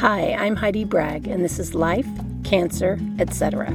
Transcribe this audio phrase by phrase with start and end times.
[0.00, 2.08] Hi, I'm Heidi Bragg, and this is Life,
[2.42, 3.66] Cancer, etc.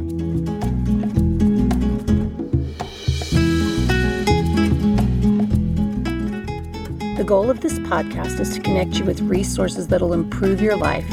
[7.16, 11.08] The goal of this podcast is to connect you with resources that'll improve your life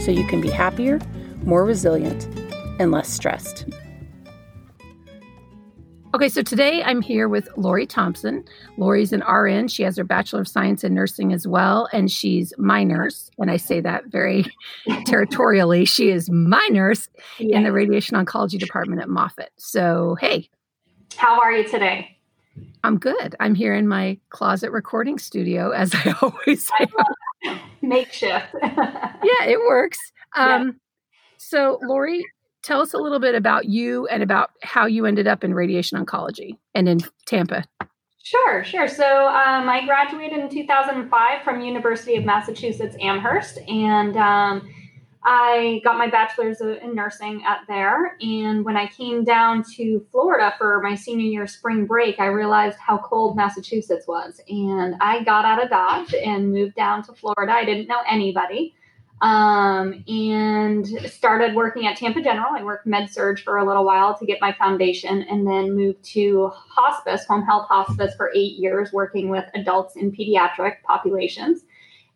[0.00, 0.98] so you can be happier,
[1.42, 2.24] more resilient,
[2.80, 3.66] and less stressed.
[6.14, 8.44] Okay, so today I'm here with Lori Thompson.
[8.76, 9.66] Lori's an RN.
[9.66, 13.32] She has her Bachelor of Science in Nursing as well, and she's my nurse.
[13.36, 14.46] And I say that very
[15.06, 15.84] territorially.
[15.84, 17.08] She is my nurse
[17.40, 17.56] yeah.
[17.56, 19.50] in the radiation oncology department at Moffitt.
[19.56, 20.48] So, hey.
[21.16, 22.16] How are you today?
[22.84, 23.34] I'm good.
[23.40, 27.58] I'm here in my closet recording studio, as I always say.
[27.82, 28.54] Makeshift.
[28.62, 29.98] yeah, it works.
[30.36, 30.72] Um, yeah.
[31.38, 32.24] So, Lori,
[32.64, 36.02] tell us a little bit about you and about how you ended up in radiation
[36.02, 37.64] oncology and in Tampa.
[38.22, 38.88] Sure, sure.
[38.88, 44.66] So um, I graduated in 2005 from University of Massachusetts Amherst, and um,
[45.22, 48.16] I got my bachelor's in nursing at there.
[48.22, 52.78] And when I came down to Florida for my senior year spring break, I realized
[52.78, 57.52] how cold Massachusetts was, and I got out of Dodge and moved down to Florida.
[57.52, 58.74] I didn't know anybody
[59.24, 62.54] um, and started working at Tampa General.
[62.54, 66.04] I worked med surg for a little while to get my foundation, and then moved
[66.12, 71.62] to hospice, home health hospice, for eight years, working with adults in pediatric populations.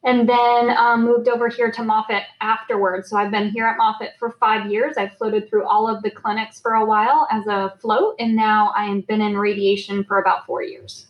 [0.04, 3.08] And then um, moved over here to Moffitt afterwards.
[3.08, 4.96] So I've been here at Moffitt for five years.
[4.98, 8.70] I've floated through all of the clinics for a while as a float, and now
[8.76, 11.06] I have been in radiation for about four years.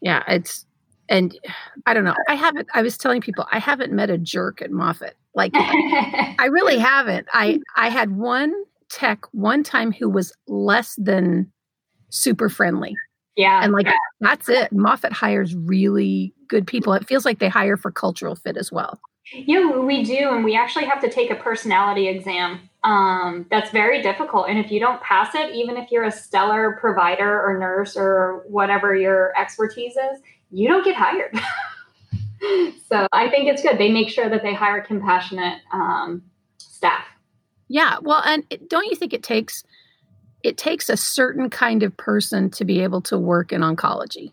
[0.00, 0.66] Yeah, it's
[1.08, 1.38] and
[1.86, 2.14] I don't know.
[2.28, 2.68] I haven't.
[2.74, 5.16] I was telling people I haven't met a jerk at Moffitt.
[5.34, 7.26] Like I really haven't.
[7.32, 8.52] I I had one
[8.90, 11.50] tech one time who was less than
[12.10, 12.96] super friendly.
[13.36, 13.92] Yeah, and like yeah.
[14.20, 14.72] that's it.
[14.72, 16.92] Moffitt hires really good people.
[16.94, 18.98] It feels like they hire for cultural fit as well.
[19.32, 22.68] Yeah, we do, and we actually have to take a personality exam.
[22.82, 26.78] Um, that's very difficult, and if you don't pass it, even if you're a stellar
[26.80, 30.20] provider or nurse or whatever your expertise is,
[30.50, 31.34] you don't get hired.
[32.88, 33.78] so I think it's good.
[33.78, 36.22] They make sure that they hire compassionate um,
[36.58, 37.04] staff.
[37.68, 37.98] Yeah.
[38.00, 39.62] Well, and don't you think it takes
[40.44, 44.32] it takes a certain kind of person to be able to work in oncology?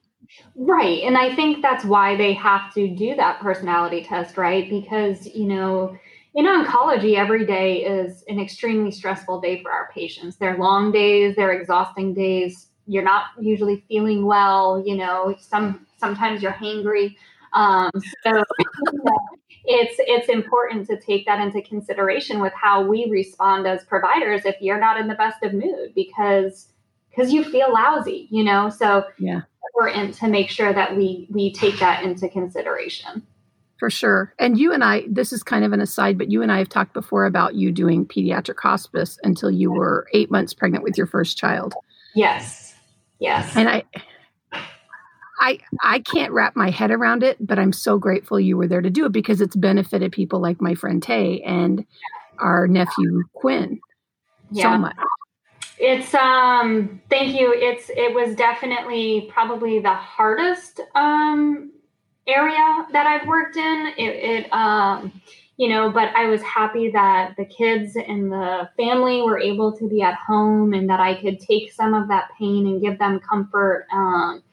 [0.56, 1.02] Right.
[1.04, 4.70] And I think that's why they have to do that personality test, right?
[4.70, 5.98] Because, you know,
[6.34, 10.36] in oncology, every day is an extremely stressful day for our patients.
[10.36, 12.68] They're long days, they're exhausting days.
[12.88, 17.16] You're not usually feeling well, you know, some sometimes you're hangry.
[17.54, 17.92] Um,
[18.24, 18.32] so
[19.66, 24.56] it's it's important to take that into consideration with how we respond as providers if
[24.62, 26.68] you're not in the best of mood because
[27.10, 28.70] because you feel lousy, you know.
[28.70, 29.42] So yeah,
[29.74, 33.26] important to make sure that we we take that into consideration.
[33.78, 34.34] For sure.
[34.40, 36.70] And you and I, this is kind of an aside, but you and I have
[36.70, 41.08] talked before about you doing pediatric hospice until you were eight months pregnant with your
[41.08, 41.74] first child.
[42.16, 42.74] Yes.
[43.20, 43.54] Yes.
[43.56, 43.84] And I
[45.40, 48.82] I I can't wrap my head around it, but I'm so grateful you were there
[48.82, 51.86] to do it because it's benefited people like my friend Tay and
[52.40, 53.80] our nephew Quinn
[54.52, 54.74] yeah.
[54.74, 54.96] so much.
[55.78, 57.54] It's um thank you.
[57.54, 61.72] It's it was definitely probably the hardest um
[62.28, 63.94] area that I've worked in.
[63.98, 65.22] It, it um
[65.58, 69.88] you know, but I was happy that the kids and the family were able to
[69.88, 73.22] be at home and that I could take some of that pain and give them
[73.22, 73.88] comfort.
[73.92, 74.44] Um,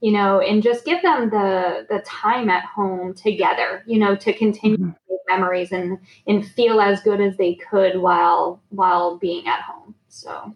[0.00, 4.32] you know, and just give them the the time at home together, you know, to
[4.32, 5.14] continue mm-hmm.
[5.28, 9.94] memories and and feel as good as they could while while being at home.
[10.08, 10.54] So,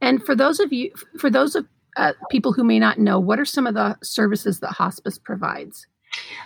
[0.00, 1.66] and for those of you, for those of
[1.96, 5.86] uh, people who may not know, what are some of the services that hospice provides?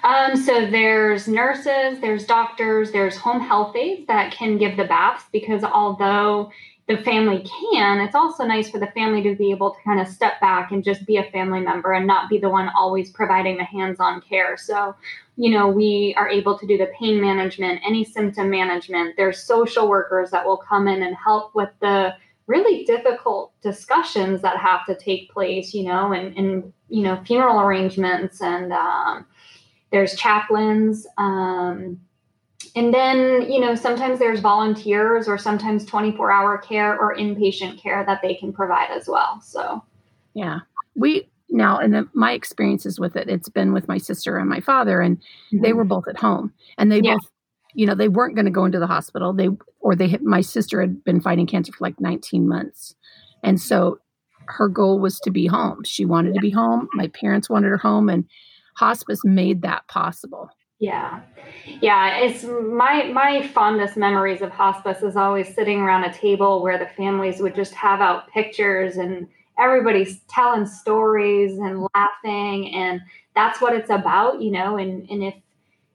[0.03, 5.25] Um, so there's nurses, there's doctors, there's home health aides that can give the baths
[5.33, 6.51] because although
[6.89, 10.09] the family can, it's also nice for the family to be able to kind of
[10.09, 13.57] step back and just be a family member and not be the one always providing
[13.57, 14.57] the hands on care.
[14.57, 14.97] So,
[15.37, 19.17] you know, we are able to do the pain management, any symptom management.
[19.17, 22.15] There's social workers that will come in and help with the
[22.49, 27.61] really difficult discussions that have to take place, you know, and, and you know, funeral
[27.61, 29.25] arrangements and um,
[29.91, 31.07] there's chaplains.
[31.19, 32.01] Um,
[32.77, 38.05] and then, you know, sometimes there's volunteers or sometimes 24 hour care or inpatient care
[38.07, 39.41] that they can provide as well.
[39.41, 39.83] So,
[40.35, 40.61] yeah,
[40.95, 45.01] we now, and my experiences with it, it's been with my sister and my father,
[45.01, 45.63] and mm-hmm.
[45.63, 47.15] they were both at home and they yeah.
[47.15, 47.31] both,
[47.75, 49.33] you know, they weren't going to go into the hospital.
[49.33, 49.49] They,
[49.81, 52.95] or they, my sister had been fighting cancer for like 19 months.
[53.43, 53.99] And so
[54.47, 55.83] her goal was to be home.
[55.85, 56.41] She wanted yeah.
[56.41, 56.89] to be home.
[56.95, 58.25] My parents wanted her home, and
[58.77, 60.51] hospice made that possible
[60.81, 61.21] Yeah.
[61.83, 66.79] Yeah, it's my my fondest memories of hospice is always sitting around a table where
[66.79, 69.29] the families would just have out pictures and
[69.59, 73.03] everybody's telling stories and laughing and
[73.35, 75.35] that's what it's about, you know, and and if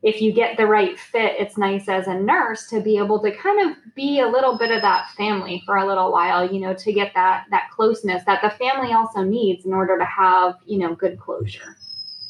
[0.04, 3.32] if you get the right fit, it's nice as a nurse to be able to
[3.36, 6.76] kind of be a little bit of that family for a little while, you know,
[6.76, 10.78] to get that that closeness that the family also needs in order to have, you
[10.78, 11.76] know, good closure.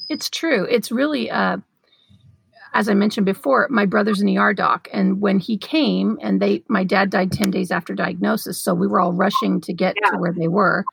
[0.10, 0.66] It's true.
[0.66, 1.57] It's really uh
[2.74, 6.62] as I mentioned before, my brother's an ER doc, and when he came, and they,
[6.68, 10.10] my dad died ten days after diagnosis, so we were all rushing to get yeah.
[10.12, 10.84] to where they were.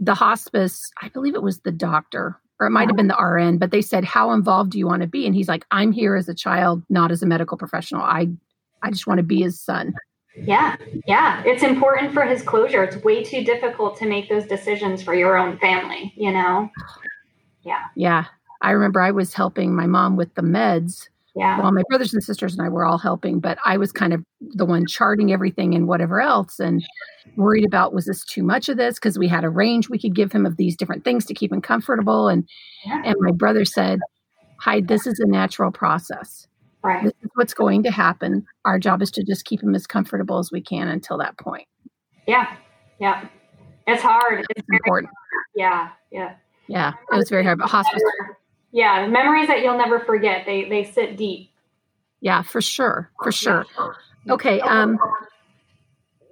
[0.00, 3.58] The hospice, I believe it was the doctor or it might have been the RN,
[3.58, 6.16] but they said, "How involved do you want to be?" And he's like, "I'm here
[6.16, 8.02] as a child, not as a medical professional.
[8.02, 8.28] I,
[8.82, 9.94] I just want to be his son."
[10.36, 10.76] Yeah,
[11.06, 12.82] yeah, it's important for his closure.
[12.84, 16.12] It's way too difficult to make those decisions for your own family.
[16.16, 16.70] You know.
[17.66, 17.84] Yeah.
[17.96, 18.24] Yeah,
[18.62, 21.08] I remember I was helping my mom with the meds.
[21.34, 21.60] Yeah.
[21.60, 24.24] Well, my brothers and sisters and I were all helping, but I was kind of
[24.40, 26.58] the one charting everything and whatever else.
[26.58, 26.82] And
[27.36, 30.14] worried about was this too much of this because we had a range we could
[30.14, 32.48] give him of these different things to keep him comfortable and
[32.84, 33.02] yeah.
[33.04, 33.98] and my brother said
[34.60, 36.46] Hyde this is a natural process
[36.82, 39.86] right this is what's going to happen our job is to just keep him as
[39.86, 41.66] comfortable as we can until that point
[42.26, 42.56] yeah
[43.00, 43.28] yeah
[43.86, 45.46] it's hard it's, it's important hard.
[45.56, 46.34] yeah yeah
[46.68, 48.02] yeah it was very hard but hospice
[48.72, 51.50] yeah memories that you'll never forget they they sit deep
[52.20, 53.64] yeah for sure for sure
[54.28, 54.98] okay um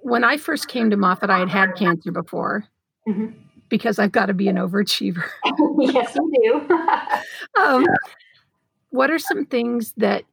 [0.05, 2.63] when I first came to Moffitt, I had had cancer before
[3.09, 3.35] mm-hmm.
[3.69, 5.23] because I've got to be an overachiever.
[5.79, 6.79] yes, you do.
[7.59, 7.87] um,
[8.91, 10.23] what are some things that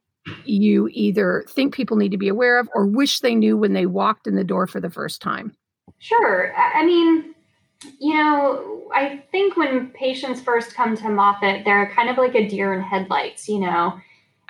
[0.45, 3.87] you either think people need to be aware of or wish they knew when they
[3.87, 5.55] walked in the door for the first time?
[5.97, 6.53] Sure.
[6.55, 7.33] I mean,
[7.99, 12.47] you know, I think when patients first come to Moffitt, they're kind of like a
[12.47, 13.99] deer in headlights, you know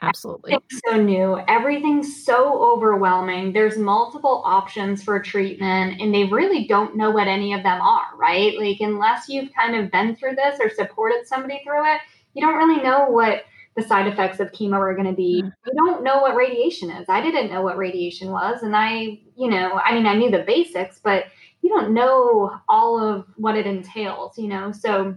[0.04, 0.58] Absolutely.
[0.86, 1.40] so new.
[1.48, 3.54] Everything's so overwhelming.
[3.54, 8.08] There's multiple options for treatment, and they really don't know what any of them are,
[8.18, 8.58] right?
[8.60, 12.02] Like, unless you've kind of been through this or supported somebody through it,
[12.34, 13.46] you don't really know what
[13.78, 15.42] the side effects of chemo are going to be.
[15.42, 15.48] Mm-hmm.
[15.68, 17.06] You don't know what radiation is.
[17.08, 18.62] I didn't know what radiation was.
[18.62, 21.26] And I, you know, I mean, I knew the basics, but
[21.64, 24.72] you don't know all of what it entails, you know?
[24.72, 25.16] So,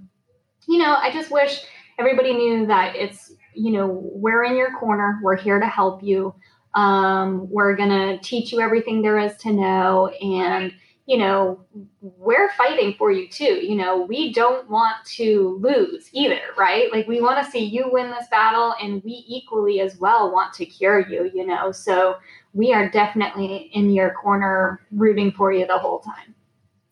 [0.66, 1.62] you know, I just wish
[1.98, 5.18] everybody knew that it's you know, we're in your corner.
[5.22, 6.34] We're here to help you.
[6.74, 10.08] Um, we're going to teach you everything there is to know.
[10.08, 10.72] And,
[11.06, 11.64] you know,
[12.02, 13.44] we're fighting for you too.
[13.44, 16.92] You know, we don't want to lose either, right?
[16.92, 20.52] Like, we want to see you win this battle, and we equally as well want
[20.54, 21.72] to cure you, you know.
[21.72, 22.16] So,
[22.52, 26.34] we are definitely in your corner rooting for you the whole time.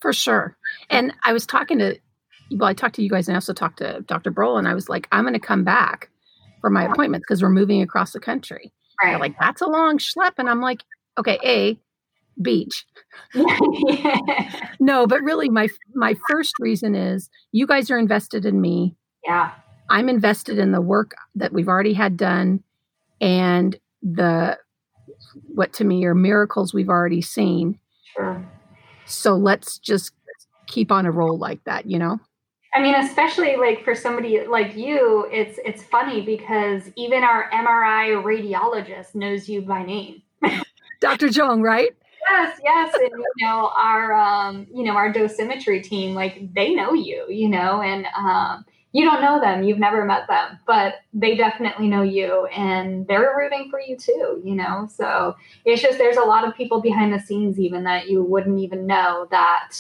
[0.05, 0.55] For sure.
[0.91, 1.99] And I was talking to,
[2.51, 4.31] well, I talked to you guys and I also talked to Dr.
[4.31, 6.11] Brohl, and I was like, I'm going to come back
[6.61, 8.71] for my appointments because we're moving across the country.
[9.03, 9.13] Right.
[9.13, 10.33] They're like, that's a long schlep.
[10.37, 10.83] And I'm like,
[11.17, 11.81] okay, A,
[12.43, 12.85] beach.
[14.79, 18.97] no, but really my my first reason is you guys are invested in me.
[19.25, 19.53] Yeah.
[19.89, 22.63] I'm invested in the work that we've already had done
[23.23, 24.59] and the
[25.47, 27.79] what to me are miracles we've already seen.
[28.15, 28.47] Sure.
[29.07, 30.13] So let's just
[30.67, 32.19] keep on a roll like that, you know?
[32.75, 38.21] I mean, especially like for somebody like you, it's it's funny because even our MRI
[38.23, 40.23] radiologist knows you by name.
[41.01, 41.29] Dr.
[41.29, 41.91] Jong, right?
[42.29, 46.95] Yes, yes, and you know our um, you know our dosimetry team, like they know
[46.95, 48.65] you, you know, and um,
[48.95, 53.35] you don't know them, you've never met them, but they definitely know you, and they're
[53.37, 54.89] rooting for you too, you know.
[54.89, 55.35] So
[55.65, 58.87] it's just there's a lot of people behind the scenes even that you wouldn't even
[58.87, 59.77] know that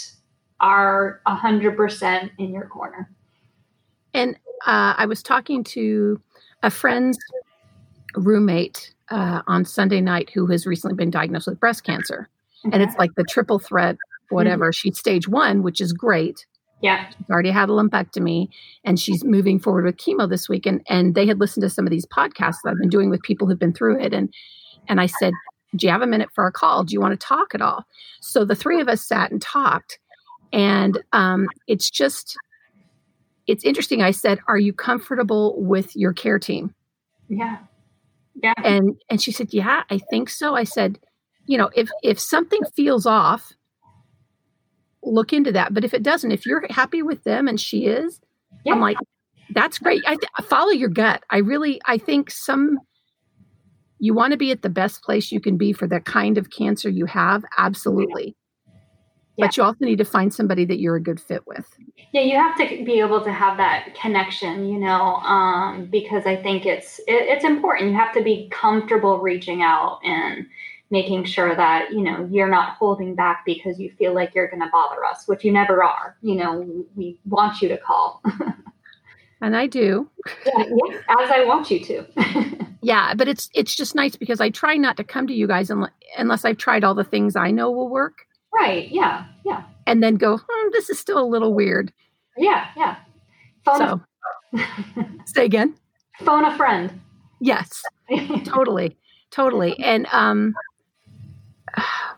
[0.58, 3.08] are 100% in your corner.
[4.14, 4.34] And
[4.66, 6.20] uh, I was talking to
[6.64, 7.18] a friend's
[8.16, 12.28] roommate uh, on Sunday night who has recently been diagnosed with breast cancer.
[12.66, 12.74] Okay.
[12.74, 13.96] And it's like the triple threat,
[14.30, 14.70] whatever.
[14.70, 14.88] Mm-hmm.
[14.88, 16.46] She's stage one, which is great.
[16.84, 17.08] Yeah.
[17.08, 18.48] She's already had a lumpectomy
[18.84, 20.66] and she's moving forward with chemo this week.
[20.66, 23.22] And, and they had listened to some of these podcasts that I've been doing with
[23.22, 24.12] people who've been through it.
[24.12, 24.32] And,
[24.86, 25.32] and I said,
[25.76, 26.84] Do you have a minute for a call?
[26.84, 27.84] Do you want to talk at all?
[28.20, 29.98] So the three of us sat and talked
[30.54, 32.36] and um, it's just
[33.46, 36.74] it's interesting i said are you comfortable with your care team
[37.28, 37.58] yeah
[38.42, 40.98] yeah and and she said yeah i think so i said
[41.44, 43.52] you know if if something feels off
[45.04, 45.74] look into that.
[45.74, 48.20] But if it doesn't if you're happy with them and she is
[48.64, 48.72] yeah.
[48.72, 48.96] i'm like
[49.50, 50.02] that's great.
[50.06, 51.22] I th- follow your gut.
[51.30, 52.78] I really i think some
[53.98, 56.50] you want to be at the best place you can be for the kind of
[56.50, 58.34] cancer you have absolutely.
[59.36, 59.46] Yeah.
[59.46, 61.66] but you also need to find somebody that you're a good fit with.
[62.12, 66.36] Yeah you have to be able to have that connection you know um, because i
[66.36, 67.90] think it's it, it's important.
[67.90, 70.46] You have to be comfortable reaching out and
[70.90, 74.60] making sure that you know you're not holding back because you feel like you're going
[74.62, 76.16] to bother us which you never are.
[76.22, 78.22] You know we want you to call.
[79.40, 80.08] And i do.
[80.46, 82.06] Yeah, yeah, as i want you to.
[82.80, 85.70] Yeah but it's it's just nice because i try not to come to you guys
[85.70, 88.26] unless, unless i've tried all the things i know will work.
[88.54, 89.64] Right yeah yeah.
[89.86, 91.92] And then go hmm, this is still a little weird.
[92.36, 92.96] Yeah yeah.
[93.64, 94.00] Phone so
[94.54, 95.74] a- say again?
[96.20, 97.00] Phone a friend.
[97.40, 97.82] Yes.
[98.44, 98.96] Totally
[99.30, 99.78] totally.
[99.80, 100.54] And um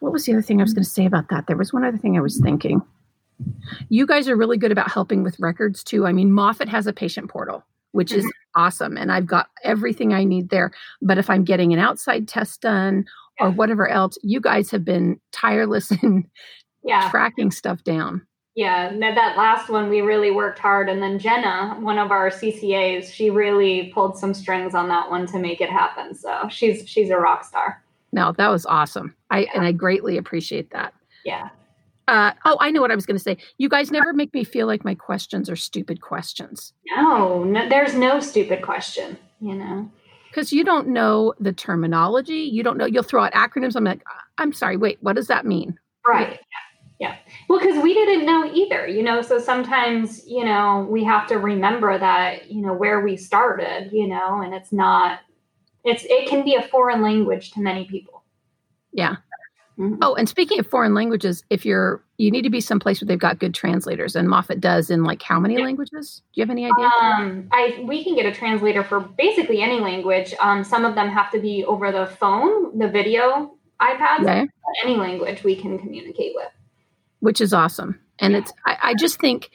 [0.00, 1.47] what was the other thing I was going to say about that?
[1.47, 2.83] There was one other thing I was thinking.
[3.88, 6.07] You guys are really good about helping with records too.
[6.07, 8.61] I mean, Moffitt has a patient portal, which is mm-hmm.
[8.61, 8.97] awesome.
[8.97, 10.73] And I've got everything I need there.
[11.03, 13.05] But if I'm getting an outside test done
[13.38, 16.29] or whatever else, you guys have been tireless in
[16.83, 17.11] yeah.
[17.11, 18.26] tracking stuff down.
[18.55, 23.12] Yeah, that last one we really worked hard, and then Jenna, one of our CCAs,
[23.12, 26.15] she really pulled some strings on that one to make it happen.
[26.15, 27.83] So she's she's a rock star.
[28.16, 29.14] No, that was awesome.
[29.30, 29.50] I yeah.
[29.54, 30.94] and I greatly appreciate that.
[31.26, 31.50] Yeah.
[32.08, 33.37] Uh, oh, I know what I was going to say.
[33.58, 36.73] You guys never make me feel like my questions are stupid questions.
[36.96, 39.18] No, no there's no stupid question.
[39.38, 39.90] You know,
[40.30, 42.49] because you don't know the terminology.
[42.50, 42.87] You don't know.
[42.87, 43.76] You'll throw out acronyms.
[43.76, 44.02] I'm like,
[44.38, 44.78] I'm sorry.
[44.78, 45.78] Wait, what does that mean?
[46.06, 46.40] Right.
[46.99, 47.08] Yeah.
[47.08, 47.16] yeah.
[47.50, 48.87] Well, because we didn't know either.
[48.87, 53.18] You know, so sometimes you know we have to remember that you know where we
[53.18, 53.90] started.
[53.92, 55.20] You know, and it's not
[55.87, 58.23] it's it can be a foreign language to many people.
[58.93, 59.16] Yeah.
[59.78, 59.97] Mm-hmm.
[60.00, 63.19] Oh, and speaking of foreign languages, if you're you need to be someplace where they've
[63.19, 66.23] got good translators, and Moffitt does in like how many languages?
[66.33, 66.90] Do you have any idea?
[67.02, 70.35] Um, I we can get a translator for basically any language.
[70.40, 74.21] Um, some of them have to be over the phone, the video iPads.
[74.21, 74.49] Okay.
[74.83, 76.50] Any language we can communicate with,
[77.21, 78.00] which is awesome.
[78.19, 78.38] And yeah.
[78.38, 79.50] it's I, I just think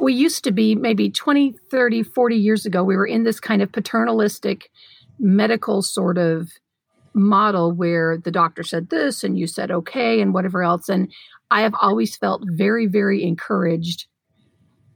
[0.00, 3.62] we used to be maybe 20, 30, 40 years ago, we were in this kind
[3.62, 4.70] of paternalistic
[5.18, 6.50] medical sort of
[7.14, 10.88] model where the doctor said this and you said okay and whatever else.
[10.88, 11.12] And
[11.50, 14.06] I have always felt very, very encouraged.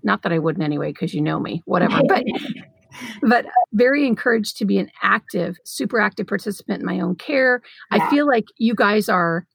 [0.02, 2.24] Not that I wouldn't anyway, because you know me, whatever, but
[3.22, 7.60] but very encouraged to be an active, super active participant in my own care.
[7.92, 8.04] Yeah.
[8.04, 9.46] I feel like you guys are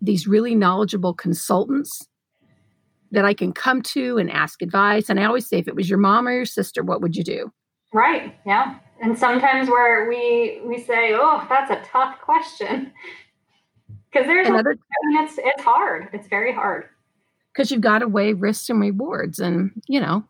[0.00, 2.08] these really knowledgeable consultants
[3.12, 5.08] that I can come to and ask advice.
[5.08, 7.22] And I always say, if it was your mom or your sister, what would you
[7.22, 7.52] do?
[7.92, 8.34] Right.
[8.46, 8.78] Yeah.
[9.00, 12.92] And sometimes where we we say, "Oh, that's a tough question,"
[14.12, 16.08] because there's Another, I mean, it's it's hard.
[16.12, 16.84] It's very hard.
[17.52, 20.24] Because you've got to weigh risks and rewards, and you know,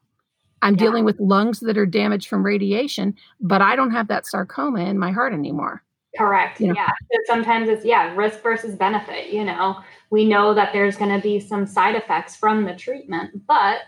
[0.62, 0.78] I'm yeah.
[0.78, 4.98] dealing with lungs that are damaged from radiation, but I don't have that sarcoma in
[4.98, 5.82] my heart anymore.
[6.16, 6.60] Correct.
[6.60, 6.74] You know?
[6.76, 6.88] Yeah.
[6.88, 9.32] So sometimes it's yeah, risk versus benefit.
[9.32, 9.78] You know,
[10.10, 13.80] we know that there's going to be some side effects from the treatment, but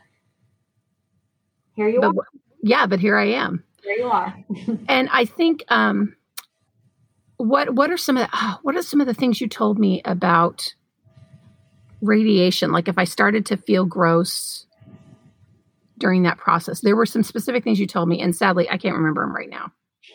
[1.75, 2.29] here you but, are.
[2.63, 3.63] Yeah, but here I am.
[3.83, 4.35] Here you are.
[4.89, 6.17] and I think um,
[7.37, 9.79] what what are some of the, oh, what are some of the things you told
[9.79, 10.75] me about
[12.01, 12.73] radiation?
[12.73, 14.67] Like if I started to feel gross
[15.99, 18.97] during that process, there were some specific things you told me, and sadly, I can't
[18.97, 19.71] remember them right now.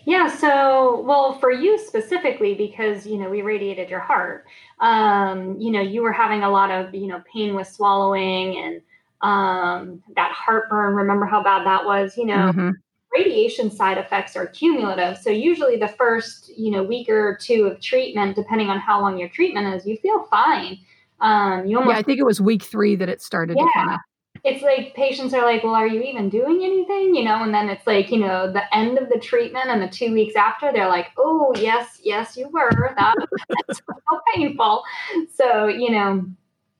[0.06, 4.46] Yeah, so well for you specifically because you know we radiated your heart.
[4.80, 8.82] Um, you know you were having a lot of you know pain with swallowing and
[9.22, 10.96] um, that heartburn.
[10.96, 12.18] Remember how bad that was?
[12.18, 12.70] You know, mm-hmm.
[13.14, 15.18] radiation side effects are cumulative.
[15.18, 19.18] So usually the first you know week or two of treatment, depending on how long
[19.18, 20.80] your treatment is, you feel fine.
[21.22, 23.58] Um, you almost, yeah, I think it was week three that it started.
[23.60, 24.00] Yeah, kinda
[24.44, 27.16] it's like patients are like, well, are you even doing anything?
[27.16, 29.88] You know, and then it's like, you know, the end of the treatment and the
[29.88, 32.94] two weeks after, they're like, oh, yes, yes, you were.
[32.98, 33.16] That,
[33.50, 34.84] that's so painful.
[35.34, 36.26] So, you know,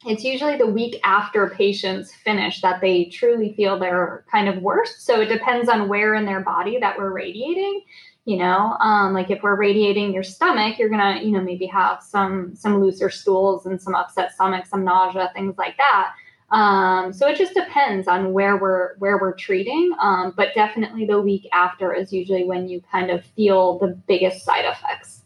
[0.06, 5.04] it's usually the week after patients finish that they truly feel they're kind of worse.
[5.04, 7.82] So it depends on where in their body that we're radiating.
[8.26, 12.04] You know, um, like if we're radiating your stomach, you're gonna, you know, maybe have
[12.04, 16.14] some some looser stools and some upset stomach, some nausea, things like that
[16.52, 21.22] um, so it just depends on where we're where we're treating, um, but definitely the
[21.22, 25.22] week after is usually when you kind of feel the biggest side effects.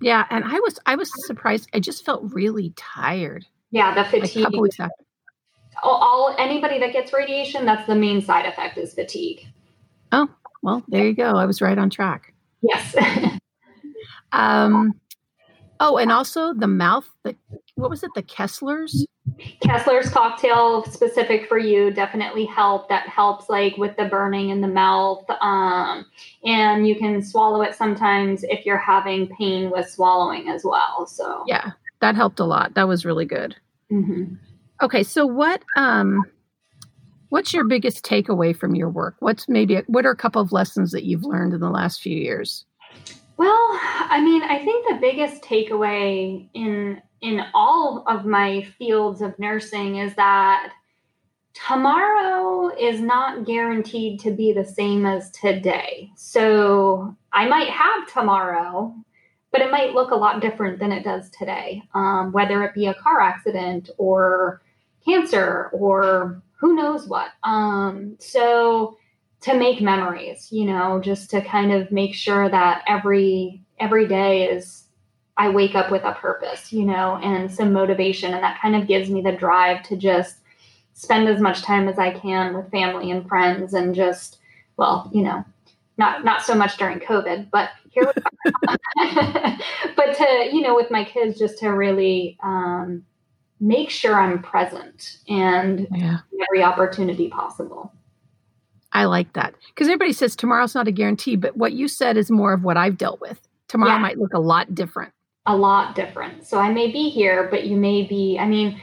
[0.00, 1.70] Yeah, and I was I was surprised.
[1.72, 3.46] I just felt really tired.
[3.70, 4.44] Yeah, the fatigue.
[4.44, 4.92] Like weeks after.
[5.82, 9.46] All, all anybody that gets radiation, that's the main side effect is fatigue.
[10.12, 10.28] Oh
[10.62, 11.36] well, there you go.
[11.36, 12.34] I was right on track.
[12.60, 12.94] Yes.
[14.32, 14.92] um.
[15.80, 17.08] Oh, and also the mouth.
[17.22, 17.34] The
[17.76, 18.10] what was it?
[18.14, 19.06] The Kessler's.
[19.60, 22.88] Kessler's cocktail specific for you definitely help.
[22.88, 25.24] That helps like with the burning in the mouth.
[25.40, 26.06] Um,
[26.44, 31.06] and you can swallow it sometimes if you're having pain with swallowing as well.
[31.06, 31.72] So yeah.
[32.00, 32.74] that helped a lot.
[32.74, 33.56] That was really good.
[33.90, 34.34] Mm-hmm.
[34.82, 36.22] Okay, so what um
[37.30, 39.16] what's your biggest takeaway from your work?
[39.20, 42.16] What's maybe what are a couple of lessons that you've learned in the last few
[42.16, 42.64] years?
[43.36, 49.38] Well, I mean, I think the biggest takeaway in in all of my fields of
[49.38, 50.72] nursing is that
[51.54, 56.10] tomorrow is not guaranteed to be the same as today.
[56.14, 58.94] So I might have tomorrow,
[59.50, 62.86] but it might look a lot different than it does today, um, whether it be
[62.86, 64.62] a car accident or
[65.04, 67.30] cancer or who knows what.
[67.44, 68.98] Um, so
[69.46, 74.48] to make memories, you know, just to kind of make sure that every every day
[74.48, 74.84] is
[75.36, 78.88] I wake up with a purpose, you know, and some motivation, and that kind of
[78.88, 80.38] gives me the drive to just
[80.94, 84.38] spend as much time as I can with family and friends, and just
[84.76, 85.44] well, you know,
[85.96, 88.22] not not so much during COVID, but here we
[88.68, 88.78] are.
[89.96, 93.04] but to you know, with my kids, just to really um,
[93.60, 96.18] make sure I'm present and Yeah.
[96.50, 97.92] every opportunity possible.
[98.96, 99.54] I like that.
[99.68, 102.76] Because everybody says tomorrow's not a guarantee, but what you said is more of what
[102.76, 103.38] I've dealt with.
[103.68, 103.98] Tomorrow Yeah.
[103.98, 105.12] might look a lot different.
[105.48, 106.44] a lot different.
[106.44, 108.82] So I may be here, but you may be, I mean,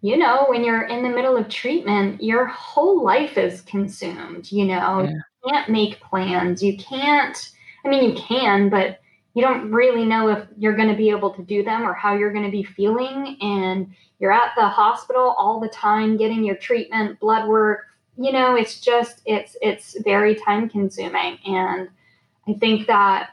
[0.00, 4.64] you know, when you're in the middle of treatment, your whole life is consumed, you
[4.64, 5.02] know.
[5.02, 5.10] Yeah.
[5.10, 6.62] You can't make plans.
[6.64, 7.52] You can't
[7.84, 8.98] I mean you can, but
[9.34, 12.14] you don't really know if you're going to be able to do them or how
[12.14, 13.86] you're going to be feeling and
[14.18, 17.86] you're at the hospital all the time getting your treatment, blood work,
[18.16, 21.88] you know, it's just it's it's very time consuming and
[22.48, 23.30] I think that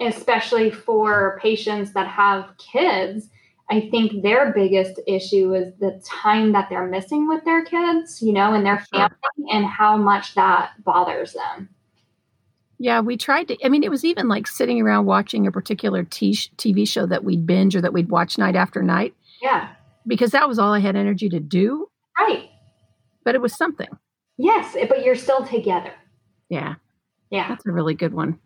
[0.00, 3.28] especially for patients that have kids,
[3.70, 8.32] I think their biggest issue is the time that they're missing with their kids, you
[8.32, 9.16] know, and their family
[9.52, 11.68] and how much that bothers them.
[12.78, 13.56] Yeah, we tried to.
[13.64, 17.24] I mean, it was even like sitting around watching a particular t- TV show that
[17.24, 19.68] we'd binge or that we'd watch night after night Yeah.
[20.06, 21.90] because that was all I had energy to do.
[22.16, 22.50] Right.
[23.28, 23.88] But it was something.
[24.38, 25.92] Yes, but you're still together.
[26.48, 26.76] Yeah,
[27.28, 27.46] Yeah.
[27.50, 28.38] that's a really good one.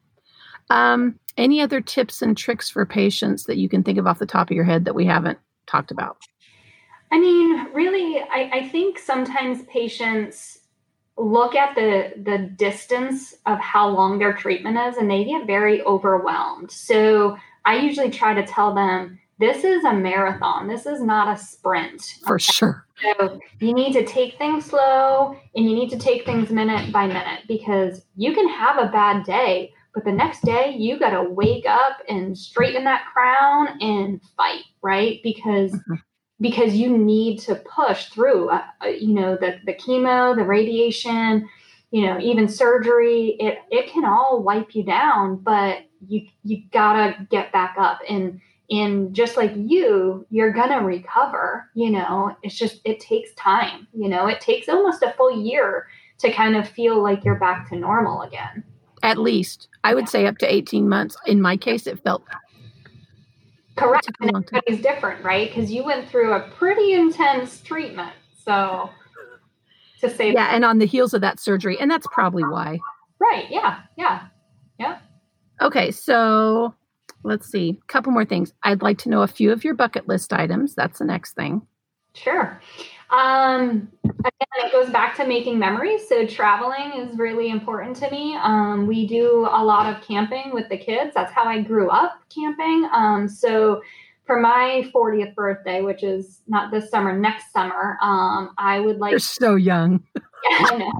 [0.71, 4.27] Um, any other tips and tricks for patients that you can think of off the
[4.27, 6.17] top of your head that we haven't talked about?
[7.13, 10.59] I mean, really, I, I think sometimes patients
[11.17, 15.81] look at the the distance of how long their treatment is and they get very
[15.83, 16.73] overwhelmed.
[16.73, 20.67] So I usually try to tell them this is a marathon.
[20.67, 22.15] This is not a sprint.
[22.27, 22.85] For sure.
[23.03, 27.07] So you need to take things slow and you need to take things minute by
[27.07, 31.29] minute because you can have a bad day, but the next day you got to
[31.29, 35.21] wake up and straighten that crown and fight, right?
[35.23, 36.01] Because Mhm.
[36.41, 41.49] because you need to push through, uh, uh, you know, the the chemo, the radiation,
[41.91, 43.37] you know, even surgery.
[43.41, 48.41] It it can all wipe you down, but you you gotta get back up and
[48.73, 54.09] and just like you you're gonna recover you know it's just it takes time you
[54.09, 55.87] know it takes almost a full year
[56.19, 58.65] to kind of feel like you're back to normal again
[59.03, 61.17] At least I would say up to 18 months.
[61.27, 62.23] In my case, it felt
[63.77, 68.13] correct and everybody's different right because you went through a pretty intense treatment
[68.45, 68.91] so
[70.03, 70.55] to say yeah.
[70.55, 72.79] And on the heels of that surgery, and that's probably why.
[73.19, 73.81] right Yeah.
[73.97, 74.27] yeah
[74.79, 74.99] yeah
[75.61, 76.75] Okay, so
[77.25, 77.79] let's see.
[77.83, 78.53] A couple more things.
[78.63, 80.75] I'd like to know a few of your bucket list items.
[80.75, 81.63] That's the next thing.
[82.15, 82.61] Sure.
[83.11, 86.09] Um, again, it goes back to making memories.
[86.09, 88.37] So traveling is really important to me.
[88.43, 91.13] Um, we do a lot of camping with the kids.
[91.15, 92.89] That's how I grew up camping.
[92.93, 93.83] Um, so
[94.25, 99.11] for my 40th birthday, which is not this summer, next summer, um, I would like
[99.11, 100.03] You're so young.
[100.51, 100.93] yeah, I know.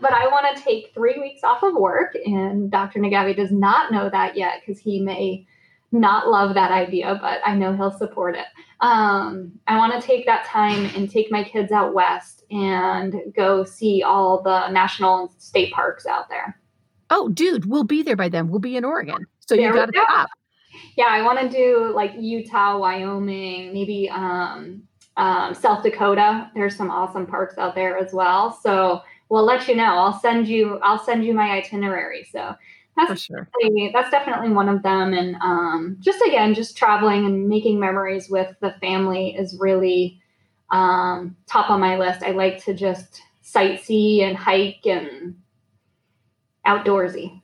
[0.00, 3.00] but I want to take three weeks off of work, and Dr.
[3.00, 5.46] Naghavi does not know that yet because he may
[5.90, 8.46] not love that idea, but I know he'll support it.
[8.80, 13.64] Um, I want to take that time and take my kids out west and go
[13.64, 16.60] see all the national and state parks out there.
[17.10, 18.48] Oh, dude, we'll be there by then.
[18.48, 19.26] We'll be in Oregon.
[19.40, 20.02] So you There we got to go.
[20.08, 20.28] stop.
[20.96, 24.82] Yeah, I want to do like Utah, Wyoming, maybe um,
[25.18, 26.50] um, South Dakota.
[26.54, 28.52] There's some awesome parks out there as well.
[28.52, 29.96] So we'll let you know.
[29.96, 30.78] I'll send you.
[30.82, 32.26] I'll send you my itinerary.
[32.32, 32.54] So
[32.94, 33.50] For that's sure.
[33.60, 35.12] definitely, that's definitely one of them.
[35.12, 40.22] And um, just again, just traveling and making memories with the family is really
[40.70, 42.22] um, top on my list.
[42.22, 45.36] I like to just sightsee and hike and
[46.64, 47.42] outdoorsy.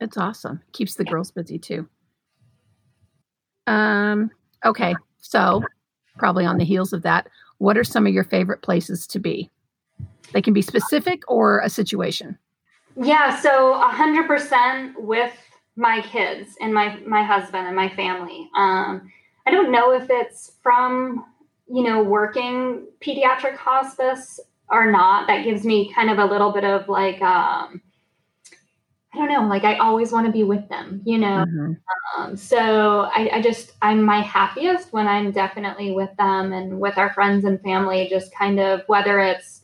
[0.00, 0.60] It's awesome.
[0.72, 1.88] Keeps the girls busy too.
[3.68, 4.32] Um,
[4.64, 4.96] okay.
[5.18, 5.62] So
[6.18, 9.50] probably on the heels of that, what are some of your favorite places to be?
[10.32, 12.38] They can be specific or a situation.
[12.96, 15.32] Yeah, so hundred percent with
[15.76, 18.50] my kids and my my husband and my family.
[18.56, 19.10] Um,
[19.46, 21.24] I don't know if it's from,
[21.68, 24.38] you know, working pediatric hospice
[24.70, 25.26] or not.
[25.26, 27.80] That gives me kind of a little bit of like, um,
[29.14, 31.44] I don't know, like I always want to be with them, you know?
[31.46, 31.72] Mm-hmm.
[32.16, 36.96] Um, so I, I, just, I'm my happiest when I'm definitely with them and with
[36.96, 39.62] our friends and family, just kind of whether it's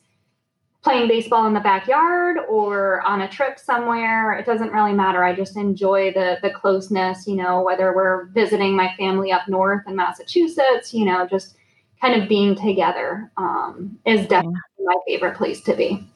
[0.82, 5.24] playing baseball in the backyard or on a trip somewhere, it doesn't really matter.
[5.24, 9.82] I just enjoy the, the closeness, you know, whether we're visiting my family up north
[9.88, 11.56] in Massachusetts, you know, just
[12.00, 16.06] kind of being together um, is definitely my favorite place to be.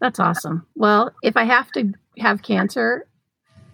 [0.00, 0.66] That's awesome.
[0.74, 3.06] Well, if I have to have cancer,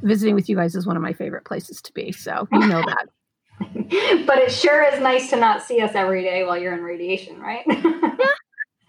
[0.03, 2.13] visiting with you guys is one of my favorite places to be.
[2.13, 4.27] So you know that.
[4.27, 7.41] but it sure is nice to not see us every day while you're in radiation,
[7.41, 7.65] right?
[7.67, 8.17] yeah.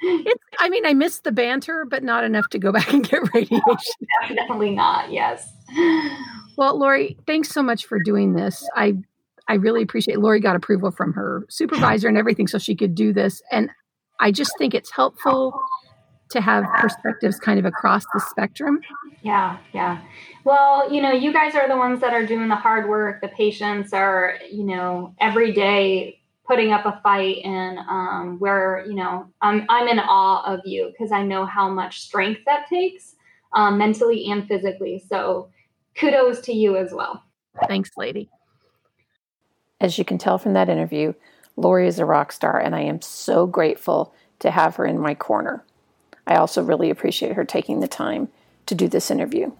[0.02, 3.22] It's, I mean, I miss the banter, but not enough to go back and get
[3.34, 3.64] radiation.
[4.36, 5.12] definitely not.
[5.12, 5.52] Yes.
[6.58, 8.68] Well, Lori, thanks so much for doing this.
[8.76, 8.96] I
[9.48, 10.16] I really appreciate.
[10.16, 10.20] It.
[10.20, 13.42] Lori got approval from her supervisor and everything, so she could do this.
[13.52, 13.70] And
[14.20, 15.54] I just think it's helpful
[16.36, 18.82] to have perspectives kind of across the spectrum.
[19.22, 20.02] Yeah, yeah.
[20.44, 23.22] Well, you know, you guys are the ones that are doing the hard work.
[23.22, 28.94] The patients are, you know, every day putting up a fight and um, where, you
[28.94, 33.16] know, I'm, I'm in awe of you because I know how much strength that takes
[33.54, 35.04] um, mentally and physically.
[35.10, 35.50] So
[35.96, 37.24] kudos to you as well.
[37.68, 38.30] Thanks, lady.
[39.82, 41.14] As you can tell from that interview,
[41.56, 45.16] Lori is a rock star, and I am so grateful to have her in my
[45.16, 45.64] corner.
[46.28, 48.30] I also really appreciate her taking the time
[48.66, 49.52] to do this interview.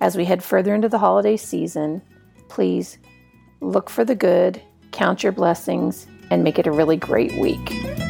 [0.00, 2.02] As we head further into the holiday season,
[2.48, 2.98] please
[3.60, 8.07] look for the good, count your blessings, and make it a really great week.